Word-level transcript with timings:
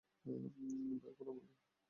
বের 0.25 1.13
করো 1.17 1.31
আমাকে! 1.33 1.53